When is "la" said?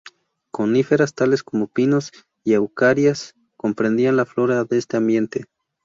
4.17-4.25